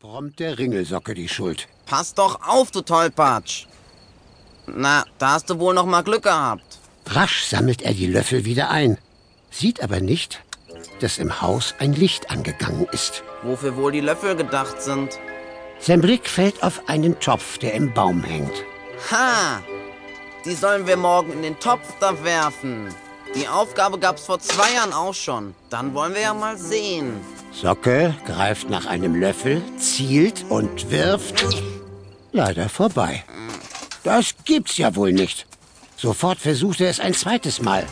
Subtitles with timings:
[0.00, 1.66] brummt der Ringelsocke die Schuld.
[1.86, 3.66] Pass doch auf, du Tollpatsch.
[4.66, 6.78] Na, da hast du wohl noch mal Glück gehabt.
[7.06, 8.98] Rasch sammelt er die Löffel wieder ein,
[9.50, 10.40] sieht aber nicht,
[11.00, 13.24] dass im Haus ein Licht angegangen ist.
[13.42, 15.18] Wofür wohl die Löffel gedacht sind.
[15.80, 18.64] Sein Blick fällt auf einen Topf, der im Baum hängt.
[19.10, 19.60] Ha!
[20.44, 22.94] Die sollen wir morgen in den Topf da werfen.
[23.38, 25.54] Die Aufgabe gab's vor zwei Jahren auch schon.
[25.70, 27.12] Dann wollen wir ja mal sehen.
[27.52, 31.46] Socke greift nach einem Löffel, zielt und wirft.
[32.32, 33.22] Leider vorbei.
[34.02, 35.46] Das gibt's ja wohl nicht.
[35.96, 37.86] Sofort versucht er es ein zweites Mal.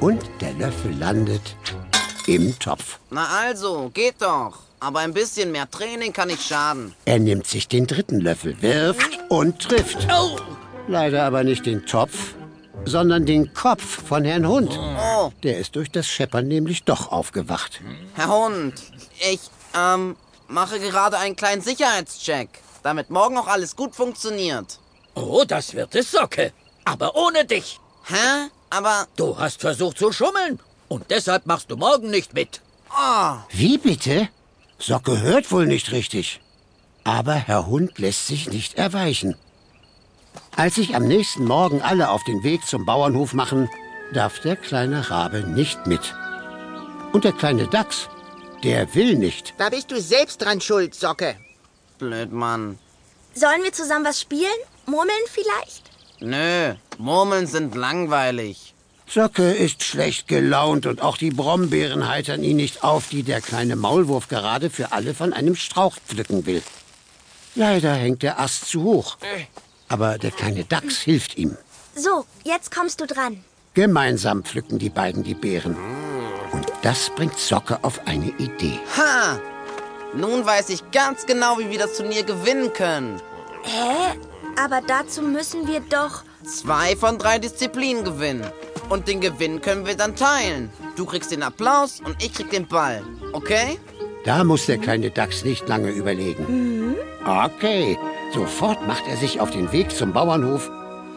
[0.00, 1.54] Und der Löffel landet
[2.26, 2.98] im Topf.
[3.10, 4.58] Na also, geht doch.
[4.80, 6.92] Aber ein bisschen mehr Training kann nicht schaden.
[7.04, 10.08] Er nimmt sich den dritten Löffel, wirft und trifft.
[10.88, 12.34] Leider aber nicht den Topf,
[12.84, 14.78] sondern den Kopf von Herrn Hund.
[14.78, 17.80] Oh, Der ist durch das Scheppern nämlich doch aufgewacht.
[18.14, 18.74] Herr Hund,
[19.30, 19.40] ich,
[19.76, 20.16] ähm,
[20.48, 22.48] mache gerade einen kleinen Sicherheitscheck,
[22.82, 24.78] damit morgen auch alles gut funktioniert.
[25.14, 26.52] Oh, das wird es, Socke.
[26.84, 27.78] Aber ohne dich.
[28.04, 28.48] Hä?
[28.70, 30.58] Aber, Du hast versucht zu schummeln.
[30.88, 32.60] Und deshalb machst du morgen nicht mit.
[32.90, 34.28] oh, Wie bitte?
[34.78, 36.40] Socke hört wohl nicht richtig.
[37.04, 39.36] Aber Herr Hund lässt sich nicht erweichen.
[40.56, 43.70] Als sich am nächsten Morgen alle auf den Weg zum Bauernhof machen,
[44.12, 46.14] darf der kleine Rabe nicht mit.
[47.12, 48.08] Und der kleine Dachs,
[48.62, 49.54] der will nicht.
[49.58, 51.36] Da bist du selbst dran schuld, Socke.
[51.98, 52.78] blöd, Mann.
[53.34, 54.60] Sollen wir zusammen was spielen?
[54.86, 55.90] Murmeln vielleicht?
[56.20, 58.74] Nö, Murmeln sind langweilig.
[59.06, 63.76] Socke ist schlecht gelaunt und auch die Brombeeren heitern ihn nicht auf, die der kleine
[63.76, 66.62] Maulwurf gerade für alle von einem Strauch pflücken will.
[67.54, 69.16] Leider hängt der Ast zu hoch.
[69.92, 71.54] Aber der kleine Dachs hilft ihm.
[71.94, 73.44] So, jetzt kommst du dran.
[73.74, 75.76] Gemeinsam pflücken die beiden die Beeren.
[76.50, 78.80] Und das bringt Socke auf eine Idee.
[78.96, 79.38] Ha!
[80.14, 83.20] Nun weiß ich ganz genau, wie wir das Turnier gewinnen können.
[83.64, 84.18] Hä?
[84.58, 86.22] Aber dazu müssen wir doch.
[86.42, 88.46] Zwei von drei Disziplinen gewinnen.
[88.88, 90.70] Und den Gewinn können wir dann teilen.
[90.96, 93.02] Du kriegst den Applaus und ich krieg den Ball.
[93.34, 93.78] Okay?
[94.24, 96.96] Da muss der kleine Dachs nicht lange überlegen.
[97.24, 97.98] Okay,
[98.32, 100.70] sofort macht er sich auf den Weg zum Bauernhof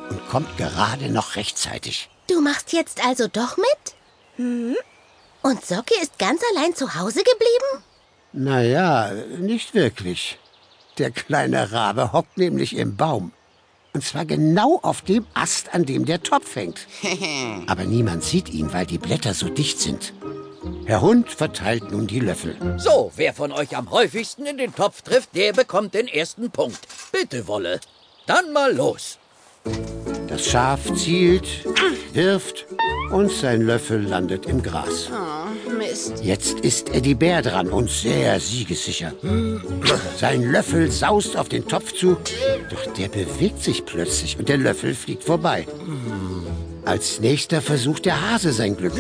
[0.10, 2.10] und kommt gerade noch rechtzeitig.
[2.28, 4.66] Du machst jetzt also doch mit?
[5.42, 7.84] Und Socke ist ganz allein zu Hause geblieben?
[8.34, 10.40] Naja, nicht wirklich.
[10.98, 13.32] Der kleine Rabe hockt nämlich im Baum.
[13.94, 16.88] Und zwar genau auf dem Ast, an dem der Topf hängt.
[17.68, 20.14] Aber niemand sieht ihn, weil die Blätter so dicht sind.
[20.86, 22.56] Herr Hund verteilt nun die Löffel.
[22.78, 26.88] So, wer von euch am häufigsten in den Topf trifft, der bekommt den ersten Punkt.
[27.12, 27.80] Bitte, Wolle.
[28.26, 29.18] Dann mal los.
[30.28, 31.66] Das Schaf zielt,
[32.14, 32.66] wirft
[33.12, 35.10] und sein Löffel landet im Gras.
[35.78, 36.24] Mist.
[36.24, 39.14] Jetzt ist Eddie Bär dran und sehr siegessicher.
[40.18, 42.18] Sein Löffel saust auf den Topf zu,
[42.70, 45.68] doch der bewegt sich plötzlich und der Löffel fliegt vorbei.
[46.86, 48.94] Als nächster versucht der Hase sein Glück.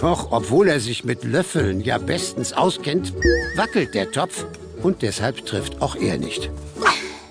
[0.00, 3.14] Doch, obwohl er sich mit Löffeln ja bestens auskennt,
[3.56, 4.44] wackelt der Topf
[4.82, 6.50] und deshalb trifft auch er nicht.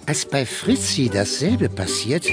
[0.08, 2.26] Als bei Fritzi dasselbe passiert,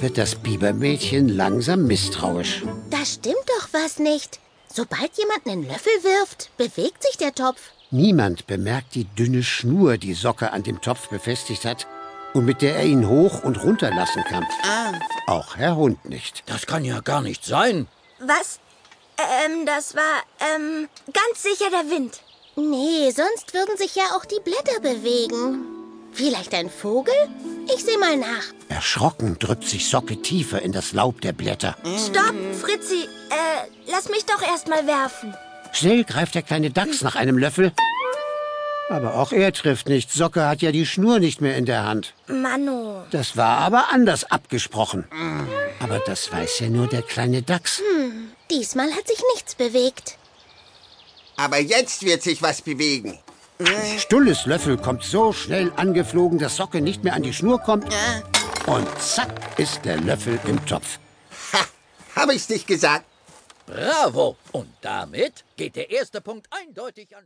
[0.00, 2.62] wird das Bibermädchen langsam misstrauisch.
[2.90, 4.40] Da stimmt doch was nicht.
[4.72, 7.60] Sobald jemand einen Löffel wirft, bewegt sich der Topf.
[7.90, 11.86] Niemand bemerkt die dünne Schnur, die Socke an dem Topf befestigt hat
[12.32, 14.46] und mit der er ihn hoch und runter lassen kann.
[15.26, 16.42] Auch Herr Hund nicht.
[16.46, 17.86] Das kann ja gar nicht sein.
[18.18, 18.60] Was?
[19.18, 20.22] Ähm, das war,
[20.54, 22.20] ähm, ganz sicher der Wind.
[22.56, 25.64] Nee, sonst würden sich ja auch die Blätter bewegen.
[26.12, 27.14] Vielleicht ein Vogel?
[27.74, 28.44] Ich seh mal nach.
[28.68, 31.76] Erschrocken drückt sich Socke tiefer in das Laub der Blätter.
[31.84, 33.04] Stopp, Fritzi.
[33.30, 35.34] Äh, lass mich doch erst mal werfen.
[35.72, 37.72] Schnell greift der kleine Dachs nach einem Löffel.
[38.90, 40.12] Aber auch er trifft nicht.
[40.12, 42.12] Socke hat ja die Schnur nicht mehr in der Hand.
[42.26, 43.04] Mano.
[43.10, 45.06] Das war aber anders abgesprochen.
[45.80, 47.80] Aber das weiß ja nur der kleine Dachs.
[48.52, 50.18] Diesmal hat sich nichts bewegt.
[51.36, 53.18] Aber jetzt wird sich was bewegen.
[53.96, 57.86] Stulles Löffel kommt so schnell angeflogen, dass Socke nicht mehr an die Schnur kommt.
[58.66, 60.98] Und zack ist der Löffel im Topf.
[61.54, 61.64] Ha,
[62.14, 63.06] hab ich's nicht gesagt?
[63.66, 64.36] Bravo.
[64.50, 67.20] Und damit geht der erste Punkt eindeutig an...